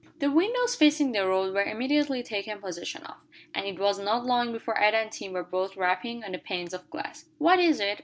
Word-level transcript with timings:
The 0.17 0.31
windows 0.31 0.73
facing 0.73 1.11
the 1.11 1.27
road 1.27 1.53
were 1.53 1.61
immediately 1.61 2.23
taken 2.23 2.59
possession 2.59 3.03
of, 3.03 3.17
and 3.53 3.67
it 3.67 3.77
was 3.77 3.99
not 3.99 4.25
long 4.25 4.51
before 4.51 4.75
Ada 4.79 4.97
and 4.97 5.11
Tim 5.11 5.33
were 5.33 5.43
both 5.43 5.77
rapping 5.77 6.23
on 6.23 6.31
the 6.31 6.39
panes 6.39 6.73
of 6.73 6.89
glass. 6.89 7.25
"What 7.37 7.59
is 7.59 7.79
it?" 7.79 7.99